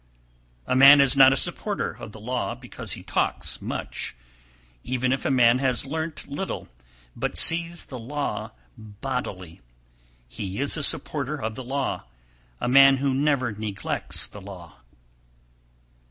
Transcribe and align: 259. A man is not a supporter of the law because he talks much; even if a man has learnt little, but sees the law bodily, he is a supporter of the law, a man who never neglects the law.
259. 0.65 0.71
A 0.71 0.75
man 0.79 0.99
is 0.99 1.15
not 1.15 1.31
a 1.31 1.37
supporter 1.37 1.91
of 1.91 2.11
the 2.11 2.19
law 2.19 2.55
because 2.55 2.93
he 2.93 3.03
talks 3.03 3.61
much; 3.61 4.15
even 4.83 5.13
if 5.13 5.25
a 5.25 5.29
man 5.29 5.59
has 5.59 5.85
learnt 5.85 6.27
little, 6.27 6.67
but 7.15 7.37
sees 7.37 7.85
the 7.85 7.99
law 7.99 8.49
bodily, 8.75 9.61
he 10.27 10.59
is 10.59 10.75
a 10.75 10.81
supporter 10.81 11.39
of 11.39 11.53
the 11.53 11.63
law, 11.63 12.05
a 12.59 12.67
man 12.67 12.97
who 12.97 13.13
never 13.13 13.51
neglects 13.51 14.25
the 14.25 14.41
law. 14.41 14.77